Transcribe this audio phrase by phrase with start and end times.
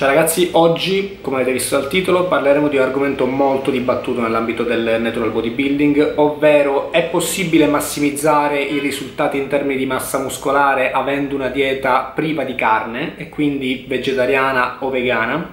[0.00, 4.62] Ciao ragazzi, oggi, come avete visto dal titolo, parleremo di un argomento molto dibattuto nell'ambito
[4.62, 11.34] del natural bodybuilding, ovvero è possibile massimizzare i risultati in termini di massa muscolare avendo
[11.34, 15.50] una dieta priva di carne e quindi vegetariana o vegana?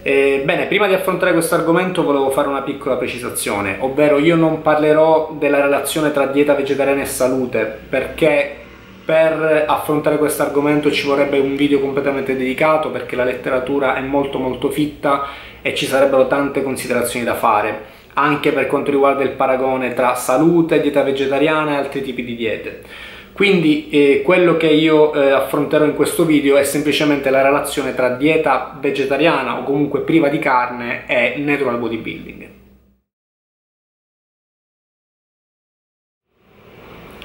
[0.00, 4.62] Eh, bene, prima di affrontare questo argomento volevo fare una piccola precisazione, ovvero io non
[4.62, 8.61] parlerò della relazione tra dieta vegetariana e salute, perché
[9.04, 14.38] per affrontare questo argomento ci vorrebbe un video completamente dedicato perché la letteratura è molto
[14.38, 15.26] molto fitta
[15.60, 17.84] e ci sarebbero tante considerazioni da fare,
[18.14, 22.82] anche per quanto riguarda il paragone tra salute, dieta vegetariana e altri tipi di diete.
[23.32, 28.10] Quindi eh, quello che io eh, affronterò in questo video è semplicemente la relazione tra
[28.10, 32.51] dieta vegetariana o comunque priva di carne e natural bodybuilding.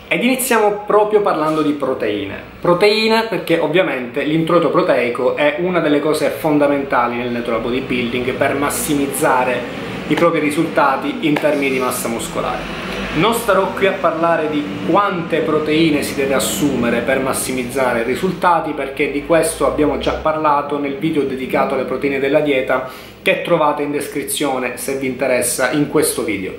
[0.09, 2.41] Ed iniziamo proprio parlando di proteine.
[2.61, 9.59] Proteine perché ovviamente l'introito proteico è una delle cose fondamentali nel natural bodybuilding per massimizzare
[10.07, 12.85] i propri risultati in termini di massa muscolare.
[13.17, 18.71] Non starò qui a parlare di quante proteine si deve assumere per massimizzare i risultati
[18.71, 22.89] perché di questo abbiamo già parlato nel video dedicato alle proteine della dieta
[23.21, 26.53] che trovate in descrizione se vi interessa in questo video.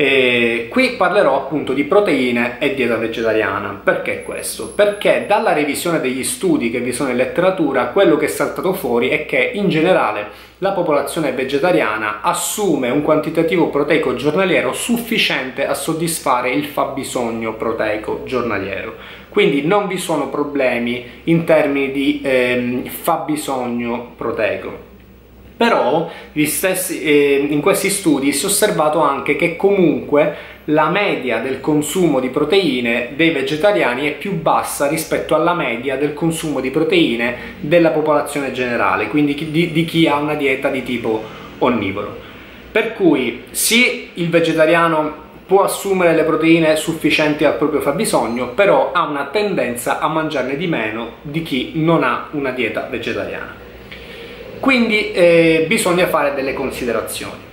[0.00, 3.80] E qui parlerò appunto di proteine e dieta vegetariana.
[3.82, 4.68] Perché questo?
[4.68, 9.08] Perché dalla revisione degli studi che vi sono in letteratura, quello che è saltato fuori
[9.08, 16.50] è che in generale la popolazione vegetariana assume un quantitativo proteico giornaliero sufficiente a soddisfare
[16.50, 18.94] il fabbisogno proteico giornaliero.
[19.28, 24.87] Quindi non vi sono problemi in termini di ehm, fabbisogno proteico.
[25.58, 26.08] Però
[26.46, 32.20] stessi, eh, in questi studi si è osservato anche che comunque la media del consumo
[32.20, 37.90] di proteine dei vegetariani è più bassa rispetto alla media del consumo di proteine della
[37.90, 41.24] popolazione generale, quindi di, di chi ha una dieta di tipo
[41.58, 42.16] onnivoro.
[42.70, 49.08] Per cui sì, il vegetariano può assumere le proteine sufficienti al proprio fabbisogno, però ha
[49.08, 53.66] una tendenza a mangiarne di meno di chi non ha una dieta vegetariana.
[54.60, 57.46] Quindi eh, bisogna fare delle considerazioni.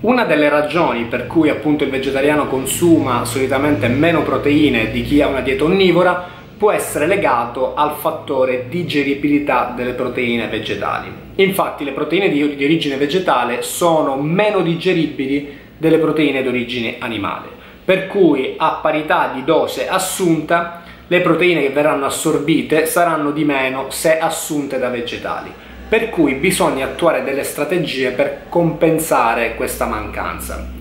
[0.00, 5.26] Una delle ragioni per cui appunto il vegetariano consuma solitamente meno proteine di chi ha
[5.26, 11.10] una dieta onnivora può essere legato al fattore digeribilità delle proteine vegetali.
[11.36, 17.48] Infatti le proteine di, di origine vegetale sono meno digeribili delle proteine di origine animale,
[17.84, 23.86] per cui a parità di dose assunta le proteine che verranno assorbite saranno di meno
[23.90, 30.74] se assunte da vegetali per cui bisogna attuare delle strategie per compensare questa mancanza.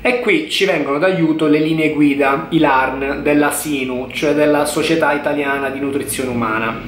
[0.00, 5.12] E qui ci vengono d'aiuto le linee guida, i LARN della SINU, cioè della Società
[5.12, 6.80] Italiana di Nutrizione Umana.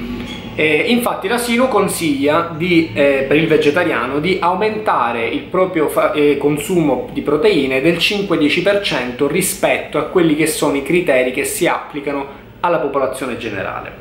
[0.54, 6.37] E infatti la SINU consiglia di, eh, per il vegetariano di aumentare il proprio eh,
[6.38, 12.27] consumo di proteine del 5-10% rispetto a quelli che sono i criteri che si applicano
[12.60, 13.92] alla popolazione generale.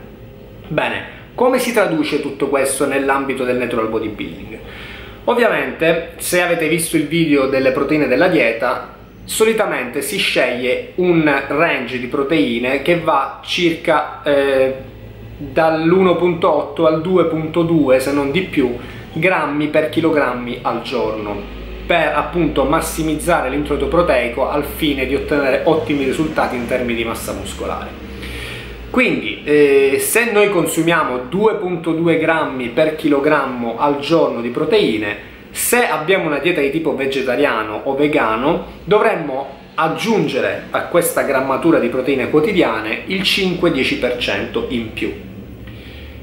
[0.68, 4.60] Bene, come si traduce tutto questo nell'ambito del natural bodybuilding?
[5.24, 11.98] Ovviamente, se avete visto il video delle proteine della dieta, solitamente si sceglie un range
[11.98, 14.76] di proteine che va circa eh,
[15.38, 18.76] dall'1.8 al 2.2, se non di più,
[19.14, 21.42] grammi per chilogrammi al giorno
[21.88, 27.32] per appunto massimizzare l'introito proteico al fine di ottenere ottimi risultati in termini di massa
[27.32, 28.09] muscolare.
[28.90, 35.18] Quindi eh, se noi consumiamo 2.2 grammi per chilogrammo al giorno di proteine,
[35.52, 41.88] se abbiamo una dieta di tipo vegetariano o vegano, dovremmo aggiungere a questa grammatura di
[41.88, 45.29] proteine quotidiane il 5-10% in più.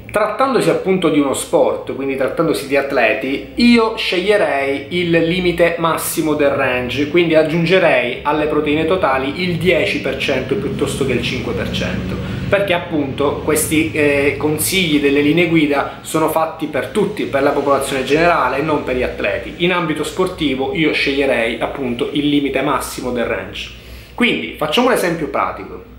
[0.09, 6.49] Trattandosi appunto di uno sport, quindi trattandosi di atleti, io sceglierei il limite massimo del
[6.49, 13.91] range, quindi aggiungerei alle proteine totali il 10% piuttosto che il 5% perché appunto questi
[13.91, 18.83] eh, consigli delle linee guida sono fatti per tutti, per la popolazione generale e non
[18.83, 19.55] per gli atleti.
[19.57, 23.71] In ambito sportivo io sceglierei appunto il limite massimo del range.
[24.13, 25.95] Quindi facciamo un esempio pratico.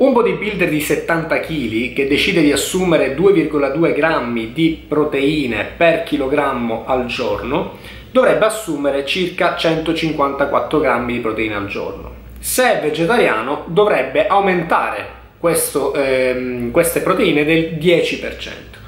[0.00, 6.84] Un bodybuilder di 70 kg che decide di assumere 2,2 grammi di proteine per chilogrammo
[6.86, 7.76] al giorno
[8.10, 12.12] dovrebbe assumere circa 154 grammi di proteine al giorno.
[12.38, 15.06] Se è vegetariano dovrebbe aumentare
[15.38, 18.78] questo, ehm, queste proteine del 10%.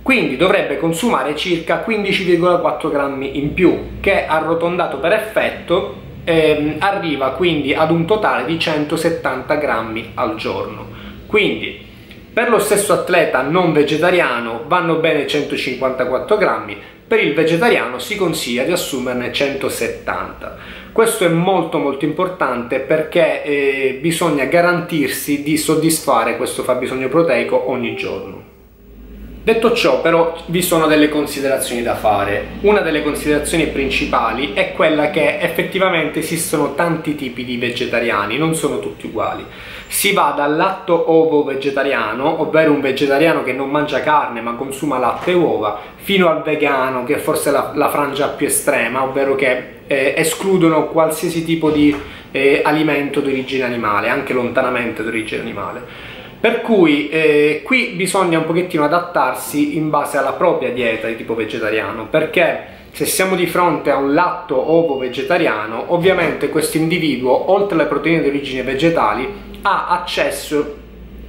[0.00, 7.74] Quindi dovrebbe consumare circa 15,4 grammi in più, che arrotondato per effetto ehm, arriva quindi
[7.74, 10.86] ad un totale di 170 grammi al giorno.
[11.26, 11.86] Quindi
[12.38, 18.62] Per lo stesso atleta non vegetariano vanno bene 154 grammi, per il vegetariano si consiglia
[18.62, 20.56] di assumerne 170.
[20.92, 27.96] Questo è molto molto importante perché eh, bisogna garantirsi di soddisfare questo fabbisogno proteico ogni
[27.96, 28.47] giorno.
[29.48, 32.48] Detto ciò però vi sono delle considerazioni da fare.
[32.60, 38.78] Una delle considerazioni principali è quella che effettivamente esistono tanti tipi di vegetariani, non sono
[38.78, 39.42] tutti uguali.
[39.86, 44.98] Si va dal latto ovo vegetariano, ovvero un vegetariano che non mangia carne ma consuma
[44.98, 49.34] latte e uova, fino al vegano che è forse la, la frangia più estrema, ovvero
[49.34, 51.96] che eh, escludono qualsiasi tipo di
[52.32, 56.07] eh, alimento di origine animale, anche lontanamente di origine animale.
[56.40, 61.34] Per cui eh, qui bisogna un pochettino adattarsi in base alla propria dieta di tipo
[61.34, 67.74] vegetariano, perché se siamo di fronte a un latto ovo vegetariano, ovviamente questo individuo, oltre
[67.74, 69.28] alle proteine di origine vegetali,
[69.62, 70.76] ha accesso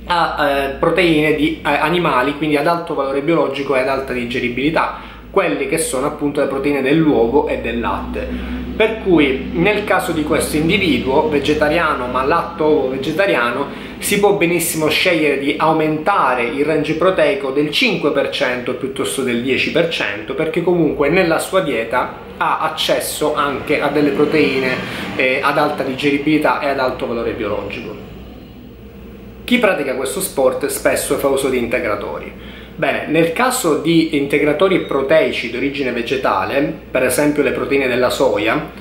[0.05, 4.97] a eh, proteine di eh, animali, quindi ad alto valore biologico e ad alta digeribilità,
[5.31, 8.58] quelle che sono appunto le proteine dell'uovo e del latte.
[8.79, 13.67] Per cui nel caso di questo individuo vegetariano ma latto vegetariano
[13.97, 20.63] si può benissimo scegliere di aumentare il range proteico del 5% piuttosto del 10% perché
[20.63, 24.77] comunque nella sua dieta ha accesso anche a delle proteine
[25.17, 27.93] eh, ad alta digeribilità e ad alto valore biologico.
[29.43, 32.48] Chi pratica questo sport spesso fa uso di integratori.
[32.79, 38.71] Bene, nel caso di integratori proteici di origine vegetale, per esempio le proteine della soia,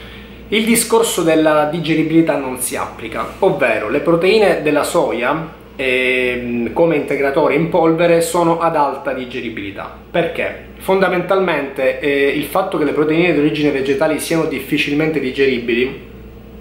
[0.47, 7.57] il discorso della digeribilità non si applica, ovvero le proteine della soia eh, come integratori
[7.57, 9.93] in polvere sono ad alta digeribilità.
[10.09, 10.67] Perché?
[10.77, 16.07] Fondamentalmente eh, il fatto che le proteine di origine vegetale siano difficilmente digeribili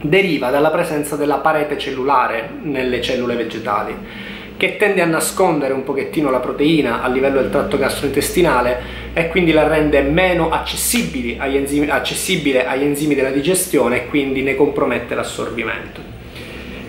[0.02, 6.32] deriva dalla presenza della parete cellulare nelle cellule vegetali che tende a nascondere un pochettino
[6.32, 11.88] la proteina a livello del tratto gastrointestinale e quindi la rende meno accessibile agli enzimi,
[11.88, 16.16] accessibile agli enzimi della digestione e quindi ne compromette l'assorbimento.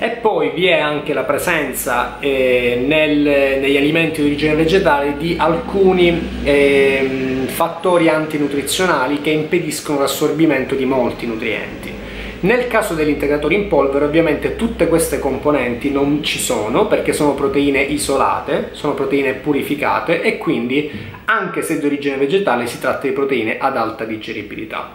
[0.01, 5.35] E poi vi è anche la presenza eh, nel, negli alimenti di origine vegetale di
[5.37, 11.98] alcuni eh, fattori antinutrizionali che impediscono l'assorbimento di molti nutrienti.
[12.41, 17.35] Nel caso degli integratori in polvere ovviamente tutte queste componenti non ci sono perché sono
[17.35, 20.89] proteine isolate, sono proteine purificate e quindi
[21.25, 24.89] anche se di origine vegetale si tratta di proteine ad alta digeribilità.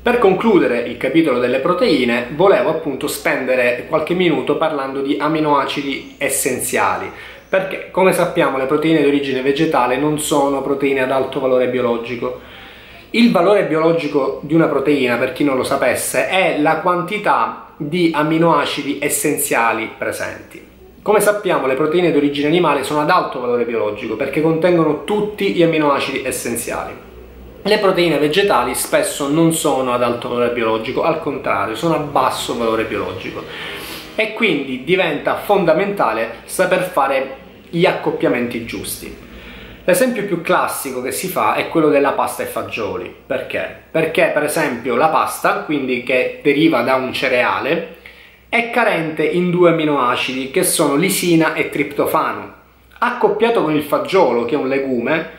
[0.00, 7.10] Per concludere il capitolo delle proteine volevo appunto spendere qualche minuto parlando di aminoacidi essenziali
[7.46, 12.40] perché come sappiamo le proteine di origine vegetale non sono proteine ad alto valore biologico
[13.10, 18.10] il valore biologico di una proteina, per chi non lo sapesse, è la quantità di
[18.14, 20.62] amminoacidi essenziali presenti.
[21.00, 25.52] Come sappiamo le proteine di origine animale sono ad alto valore biologico perché contengono tutti
[25.52, 26.92] gli amminoacidi essenziali.
[27.62, 32.58] Le proteine vegetali spesso non sono ad alto valore biologico, al contrario, sono a basso
[32.58, 33.42] valore biologico.
[34.16, 37.36] E quindi diventa fondamentale saper fare
[37.70, 39.26] gli accoppiamenti giusti.
[39.88, 43.10] L'esempio più classico che si fa è quello della pasta e fagioli.
[43.26, 43.84] Perché?
[43.90, 47.96] Perché per esempio la pasta, quindi che deriva da un cereale,
[48.50, 52.52] è carente in due aminoacidi che sono lisina e triptofano.
[52.98, 55.30] Accoppiato con il fagiolo, che è un legume,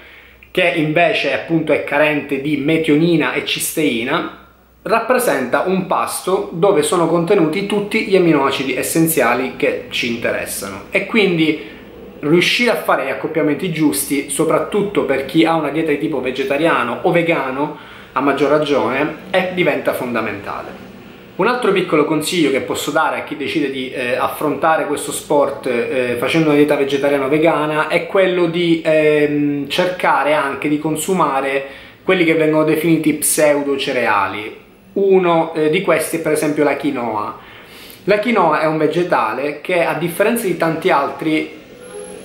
[0.49, 4.47] che invece appunto è carente di metionina e cisteina,
[4.81, 11.77] rappresenta un pasto dove sono contenuti tutti gli aminoacidi essenziali che ci interessano e quindi
[12.21, 16.99] riuscire a fare gli accoppiamenti giusti, soprattutto per chi ha una dieta di tipo vegetariano
[17.03, 17.77] o vegano,
[18.13, 20.87] a maggior ragione, è, diventa fondamentale.
[21.35, 25.67] Un altro piccolo consiglio che posso dare a chi decide di eh, affrontare questo sport
[25.67, 31.65] eh, facendo una dieta vegetariano-vegana è quello di ehm, cercare anche di consumare
[32.03, 34.53] quelli che vengono definiti pseudo cereali.
[34.93, 37.37] Uno eh, di questi è per esempio la quinoa.
[38.03, 41.58] La quinoa è un vegetale che a differenza di tanti altri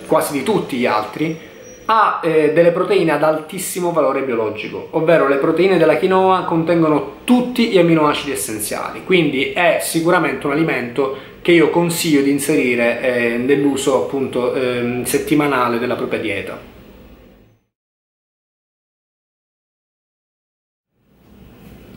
[0.07, 1.39] quasi di tutti gli altri,
[1.87, 7.69] ha eh, delle proteine ad altissimo valore biologico, ovvero le proteine della quinoa contengono tutti
[7.69, 14.05] gli aminoacidi essenziali, quindi è sicuramente un alimento che io consiglio di inserire eh, nell'uso
[14.05, 16.73] appunto eh, settimanale della propria dieta.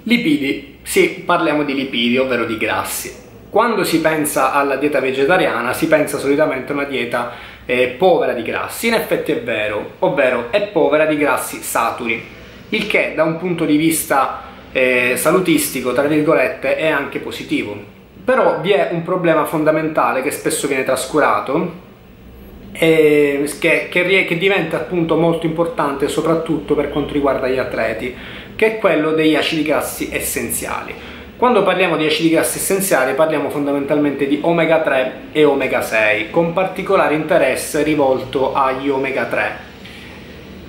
[0.04, 3.26] Lipidi, sì, parliamo di lipidi, ovvero di grassi.
[3.50, 7.32] Quando si pensa alla dieta vegetariana si pensa solitamente a una dieta
[7.68, 12.26] eh, povera di grassi, in effetti è vero, ovvero è povera di grassi saturi,
[12.70, 17.78] il che da un punto di vista eh, salutistico, tra virgolette, è anche positivo.
[18.24, 21.86] Però vi è un problema fondamentale che spesso viene trascurato
[22.78, 28.16] che, che, che diventa appunto molto importante soprattutto per quanto riguarda gli atleti,
[28.56, 30.94] che è quello degli acidi grassi essenziali.
[31.38, 36.52] Quando parliamo di acidi grassi essenziali parliamo fondamentalmente di omega 3 e omega 6, con
[36.52, 39.66] particolare interesse rivolto agli omega 3.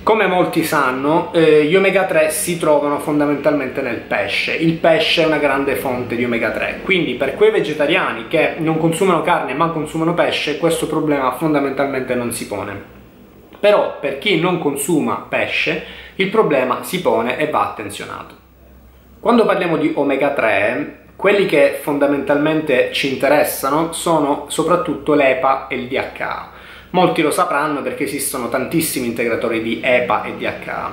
[0.03, 4.53] Come molti sanno, eh, gli omega 3 si trovano fondamentalmente nel pesce.
[4.53, 8.77] Il pesce è una grande fonte di omega 3, quindi per quei vegetariani che non
[8.77, 12.79] consumano carne ma consumano pesce, questo problema fondamentalmente non si pone.
[13.59, 15.83] Però per chi non consuma pesce,
[16.17, 18.48] il problema si pone e va attenzionato.
[19.21, 25.87] Quando parliamo di omega 3, quelli che fondamentalmente ci interessano sono soprattutto l'EPA e il
[25.89, 26.51] DHA.
[26.91, 30.91] Molti lo sapranno perché esistono tantissimi integratori di EPA e DHA.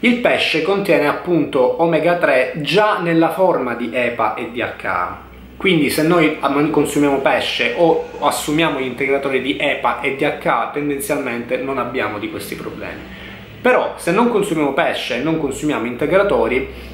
[0.00, 5.18] Il pesce contiene appunto omega 3 già nella forma di EPA e DHA.
[5.56, 11.78] Quindi se noi consumiamo pesce o assumiamo gli integratori di EPA e DHA tendenzialmente non
[11.78, 13.00] abbiamo di questi problemi.
[13.62, 16.90] Però se non consumiamo pesce e non consumiamo integratori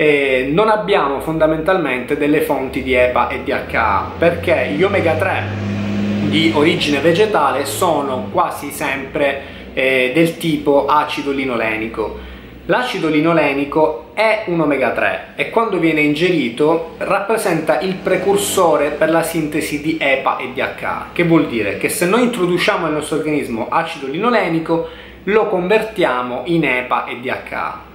[0.00, 5.42] eh, non abbiamo fondamentalmente delle fonti di EPA e DHA perché gli omega 3
[6.30, 9.42] di origine vegetale sono quasi sempre
[9.74, 12.18] eh, del tipo acido linolenico.
[12.64, 19.22] L'acido linolenico è un omega 3 e quando viene ingerito rappresenta il precursore per la
[19.22, 23.66] sintesi di EPA e DHA, che vuol dire che se noi introduciamo nel nostro organismo
[23.68, 24.88] acido linolenico
[25.24, 27.88] lo convertiamo in EPA e DHA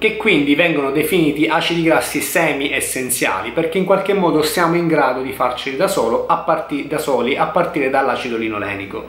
[0.00, 5.32] che quindi vengono definiti acidi grassi semi-essenziali perché in qualche modo siamo in grado di
[5.32, 9.04] farceli da, solo, a parti, da soli a partire dall'acido linolenico.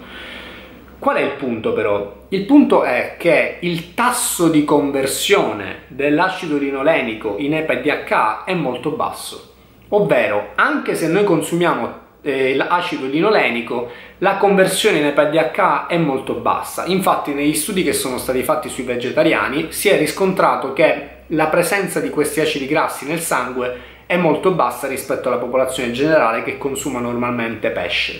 [0.99, 2.25] Qual è il punto però?
[2.27, 8.53] Il punto è che il tasso di conversione dell'acido linolenico in EPA e DHA è
[8.53, 9.53] molto basso,
[9.87, 16.85] ovvero anche se noi consumiamo eh, l'acido linolenico, la conversione in EPA-DH è molto bassa.
[16.85, 21.99] Infatti negli studi che sono stati fatti sui vegetariani si è riscontrato che la presenza
[21.99, 26.99] di questi acidi grassi nel sangue è molto bassa rispetto alla popolazione generale che consuma
[26.99, 28.19] normalmente pesce.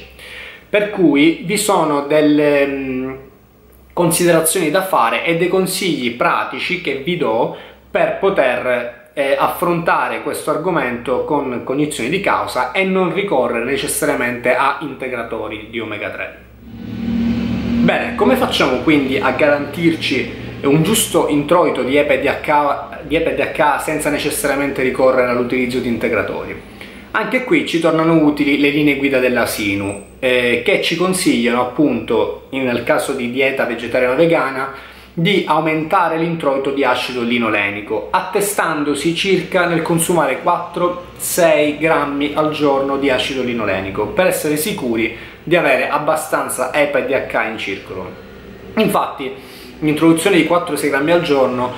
[0.70, 3.13] Per cui vi sono delle mm,
[3.91, 7.58] considerazioni da fare e dei consigli pratici che vi do
[7.91, 14.77] per poter eh, affrontare questo argomento con cognizione di causa e non ricorrere necessariamente a
[14.82, 16.38] integratori di omega 3.
[17.82, 24.84] Bene, come facciamo quindi a garantirci un giusto introito di EPA di DH senza necessariamente
[24.84, 26.62] ricorrere all'utilizzo di integratori?
[27.13, 32.48] Anche qui ci tornano utili le linee guida della SINU, eh, che ci consigliano appunto,
[32.51, 34.74] nel caso di dieta vegetariana vegana,
[35.13, 43.10] di aumentare l'introito di acido linolenico, attestandosi circa nel consumare 4-6 grammi al giorno di
[43.10, 48.12] acido linolenico per essere sicuri di avere abbastanza EPA e DH in circolo.
[48.75, 49.34] Infatti,
[49.80, 51.74] l'introduzione di 4-6 grammi al giorno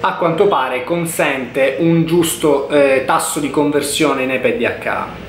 [0.00, 5.23] a quanto pare consente un giusto eh, tasso di conversione in EPA e DH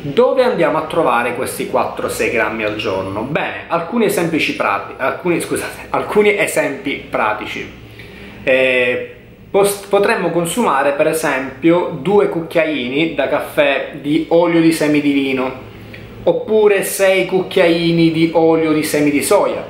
[0.00, 3.22] dove andiamo a trovare questi 4-6 grammi al giorno?
[3.22, 4.08] Bene, alcuni
[4.54, 7.86] prati, alcuni, scusate, alcuni esempi pratici.
[8.44, 9.14] Eh,
[9.50, 15.66] potremmo consumare per esempio due cucchiaini da caffè di olio di semi di lino
[16.24, 19.64] oppure 6 cucchiaini di olio di semi di soia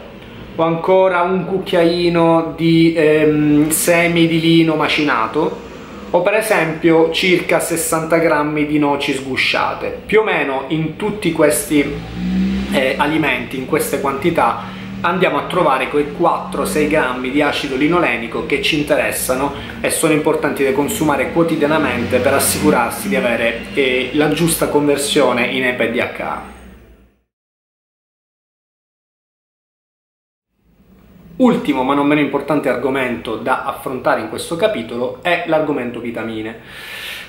[0.56, 5.66] o ancora un cucchiaino di ehm, semi di lino macinato
[6.10, 10.02] o per esempio circa 60 grammi di noci sgusciate.
[10.06, 11.84] Più o meno in tutti questi
[12.72, 18.62] eh, alimenti, in queste quantità, andiamo a trovare quei 4-6 grammi di acido linolenico che
[18.62, 24.68] ci interessano e sono importanti da consumare quotidianamente per assicurarsi di avere eh, la giusta
[24.68, 26.57] conversione in EPA
[31.38, 36.56] Ultimo ma non meno importante argomento da affrontare in questo capitolo è l'argomento vitamine.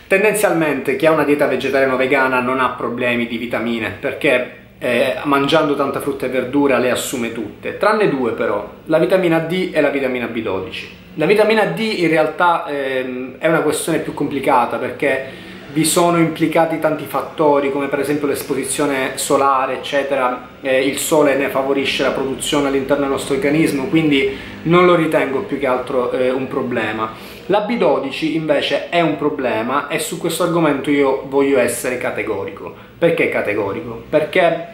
[0.08, 6.00] Tendenzialmente chi ha una dieta vegetariano-vegana non ha problemi di vitamine perché eh, mangiando tanta
[6.00, 10.25] frutta e verdura le assume tutte, tranne due però, la vitamina D e la vitamina
[10.25, 10.86] B12.
[11.13, 16.79] La vitamina D in realtà eh, è una questione più complicata perché vi sono implicati
[16.79, 20.47] tanti fattori come per esempio l'esposizione solare eccetera.
[20.61, 25.41] Eh, il sole ne favorisce la produzione all'interno del nostro organismo quindi non lo ritengo
[25.41, 27.13] più che altro eh, un problema.
[27.47, 32.73] La B12 invece è un problema e su questo argomento io voglio essere categorico.
[32.97, 34.03] Perché categorico?
[34.09, 34.67] perché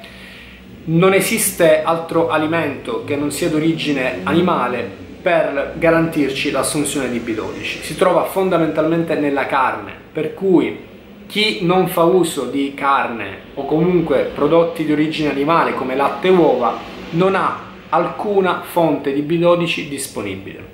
[0.86, 7.96] non esiste altro alimento che non sia d'origine animale per garantirci l'assunzione di B12 si
[7.96, 10.78] trova fondamentalmente nella carne per cui
[11.26, 16.30] chi non fa uso di carne o comunque prodotti di origine animale come latte e
[16.30, 16.78] uova
[17.10, 20.74] non ha alcuna fonte di B12 disponibile.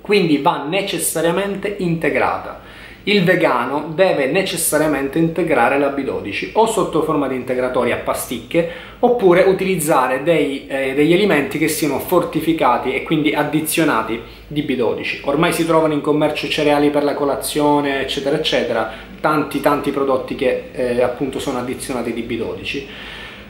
[0.00, 2.62] Quindi va necessariamente integrata
[3.04, 8.70] il vegano deve necessariamente integrare la B12 o sotto forma di integratori a pasticche
[9.00, 15.20] oppure utilizzare dei, eh, degli alimenti che siano fortificati e quindi addizionati di B12.
[15.24, 20.70] Ormai si trovano in commercio cereali per la colazione, eccetera, eccetera, tanti tanti prodotti che
[20.72, 22.82] eh, appunto sono addizionati di B12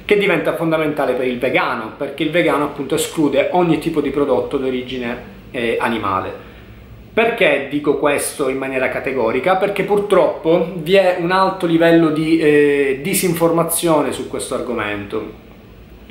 [0.04, 4.58] che diventa fondamentale per il vegano perché il vegano appunto esclude ogni tipo di prodotto
[4.58, 6.43] d'origine eh, animale.
[7.14, 9.54] Perché dico questo in maniera categorica?
[9.54, 15.24] Perché purtroppo vi è un alto livello di eh, disinformazione su questo argomento,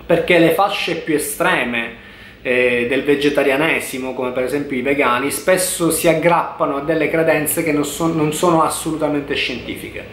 [0.06, 1.96] perché le fasce più estreme
[2.42, 7.74] eh, del vegetarianesimo, come per esempio i vegani, spesso si aggrappano a delle credenze che
[7.74, 10.06] non, so, non sono assolutamente scientifiche.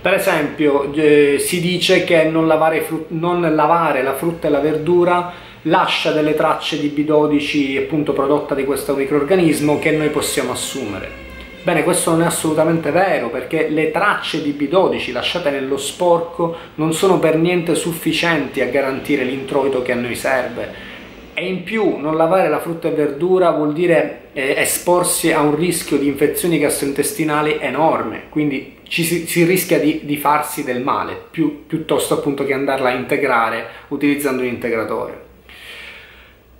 [0.00, 5.32] Per esempio eh, si dice che non lavare, non lavare la frutta e la verdura
[5.62, 11.20] lascia delle tracce di B12 appunto prodotta di questo microorganismo che noi possiamo assumere.
[11.62, 16.92] Bene, questo non è assolutamente vero perché le tracce di B12 lasciate nello sporco non
[16.92, 20.90] sono per niente sufficienti a garantire l'introito che a noi serve.
[21.34, 25.54] E in più non lavare la frutta e verdura vuol dire eh, esporsi a un
[25.54, 31.16] rischio di infezioni gastrointestinali enorme, quindi ci si, si rischia di, di, farsi del male,
[31.30, 35.30] più, piuttosto appunto che andarla a integrare utilizzando un integratore.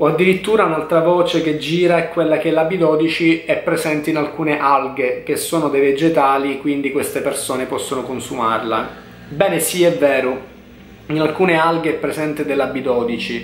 [0.03, 4.59] O addirittura un'altra voce che gira è quella che la B12 è presente in alcune
[4.59, 8.89] alghe che sono dei vegetali, quindi queste persone possono consumarla.
[9.29, 10.41] Bene, sì, è vero,
[11.07, 13.43] in alcune alghe è presente della B12,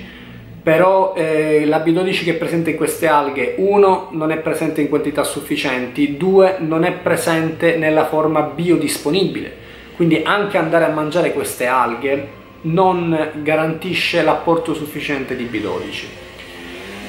[0.61, 4.89] però eh, la B12 che è presente in queste alghe, uno, non è presente in
[4.89, 9.53] quantità sufficienti, due, non è presente nella forma biodisponibile.
[9.95, 12.29] Quindi anche andare a mangiare queste alghe
[12.63, 16.27] non garantisce l'apporto sufficiente di B12.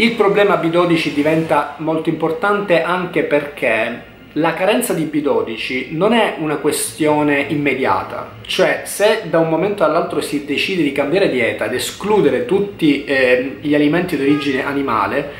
[0.01, 4.01] Il problema B12 diventa molto importante anche perché
[4.33, 10.21] la carenza di B12 non è una questione immediata, cioè se da un momento all'altro
[10.21, 15.31] si decide di cambiare dieta ed escludere tutti eh, gli alimenti d'origine animale,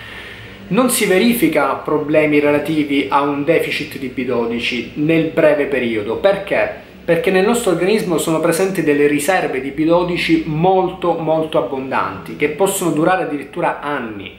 [0.68, 6.18] non si verifica problemi relativi a un deficit di B12 nel breve periodo.
[6.18, 6.70] Perché?
[7.06, 12.92] Perché nel nostro organismo sono presenti delle riserve di B12 molto molto abbondanti che possono
[12.92, 14.39] durare addirittura anni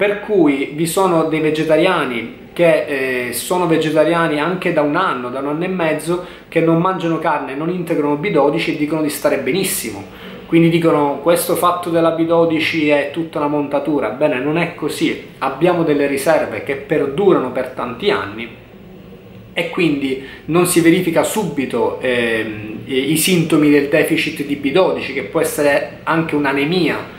[0.00, 5.40] per cui vi sono dei vegetariani che eh, sono vegetariani anche da un anno, da
[5.40, 9.40] un anno e mezzo, che non mangiano carne, non integrano B12 e dicono di stare
[9.40, 10.02] benissimo.
[10.46, 14.08] Quindi dicono questo fatto della B12 è tutta una montatura.
[14.08, 15.22] Bene, non è così.
[15.36, 18.48] Abbiamo delle riserve che perdurano per tanti anni
[19.52, 25.42] e quindi non si verifica subito eh, i sintomi del deficit di B12, che può
[25.42, 27.18] essere anche un'anemia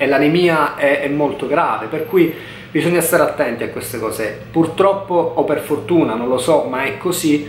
[0.00, 2.32] e l'anemia è, è molto grave, per cui
[2.70, 4.46] bisogna stare attenti a queste cose.
[4.50, 7.46] Purtroppo o per fortuna, non lo so, ma è così,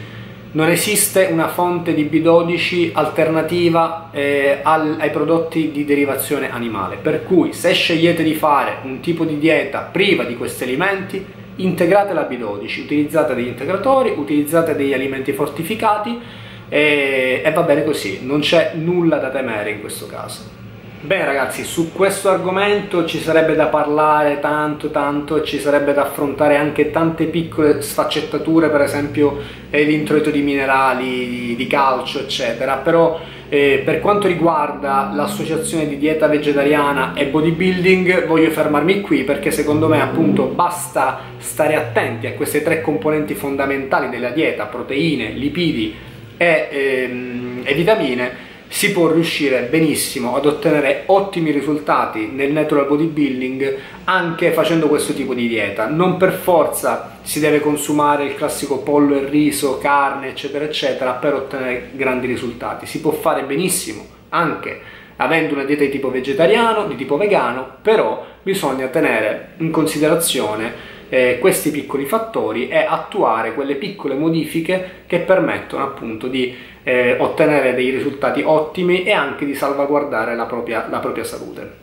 [0.52, 7.24] non esiste una fonte di B12 alternativa eh, al, ai prodotti di derivazione animale, per
[7.24, 12.28] cui se scegliete di fare un tipo di dieta priva di questi alimenti, integrate la
[12.30, 16.20] B12, utilizzate degli integratori, utilizzate degli alimenti fortificati
[16.68, 20.61] e, e va bene così, non c'è nulla da temere in questo caso.
[21.04, 26.04] Beh ragazzi, su questo argomento ci sarebbe da parlare tanto tanto e ci sarebbe da
[26.04, 29.40] affrontare anche tante piccole sfaccettature, per esempio
[29.72, 35.98] eh, l'introito di minerali, di, di, calcio, eccetera, però eh, per quanto riguarda l'associazione di
[35.98, 42.34] dieta vegetariana e bodybuilding voglio fermarmi qui perché secondo me appunto basta stare attenti a
[42.34, 45.96] queste tre componenti fondamentali della dieta, proteine, lipidi
[46.38, 53.78] e, ehm, e vitamine si può riuscire benissimo ad ottenere ottimi risultati nel natural bodybuilding
[54.06, 55.90] anche facendo questo tipo di dieta.
[55.90, 61.34] Non per forza si deve consumare il classico pollo e riso, carne, eccetera, eccetera, per
[61.34, 62.86] ottenere grandi risultati.
[62.86, 64.80] Si può fare benissimo anche
[65.18, 71.40] avendo una dieta di tipo vegetariano, di tipo vegano, però bisogna tenere in considerazione eh,
[71.40, 77.90] questi piccoli fattori e attuare quelle piccole modifiche che permettono appunto di eh, ottenere dei
[77.90, 81.80] risultati ottimi e anche di salvaguardare la propria, la propria salute.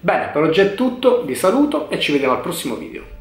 [0.00, 3.17] Bene, per oggi è tutto, vi saluto e ci vediamo al prossimo video.